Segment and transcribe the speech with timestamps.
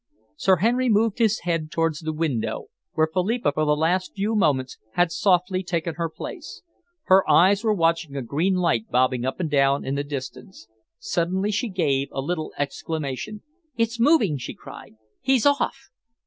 [0.35, 4.79] Sir Henry moved his head towards the window, where Philippa, for the last few moments,
[4.93, 6.63] had softly taken her place.
[7.03, 10.67] Her eyes were watching a green light bobbing up and down in the distance.
[10.97, 13.43] Suddenly she gave a little exclamation.
[13.77, 14.95] "It's moving!" she cried.
[15.21, 15.91] "He's off!"